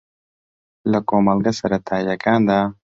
[0.91, 2.59] لە کۆمەڵگە سەرەتایییەکاندا